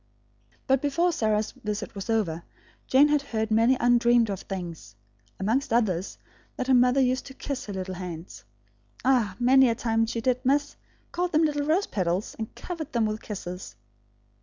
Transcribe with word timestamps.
But 0.65 0.81
before 0.81 1.11
Sarah's 1.11 1.51
visit 1.51 1.93
was 1.93 2.09
over, 2.09 2.41
Jane 2.87 3.09
had 3.09 3.21
heard 3.21 3.51
many 3.51 3.77
undreamed 3.79 4.31
of 4.31 4.39
things; 4.41 4.95
amongst 5.39 5.71
others, 5.71 6.17
that 6.55 6.65
her 6.65 6.73
mother 6.73 6.99
used 6.99 7.27
to 7.27 7.35
kiss 7.35 7.67
her 7.67 7.73
little 7.73 7.93
hands, 7.93 8.43
"ah, 9.05 9.35
many 9.39 9.69
a 9.69 9.75
time 9.75 10.07
she, 10.07 10.19
did, 10.19 10.43
miss; 10.43 10.75
called 11.11 11.33
them 11.33 11.43
little 11.45 11.67
rose 11.67 11.85
petals, 11.85 12.33
and 12.39 12.55
covered 12.55 12.93
them 12.93 13.05
with 13.05 13.21
kisses." 13.21 13.75